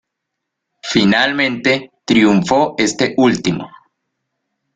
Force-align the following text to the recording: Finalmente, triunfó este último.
Finalmente, 0.81 1.91
triunfó 2.05 2.73
este 2.79 3.13
último. 3.17 3.69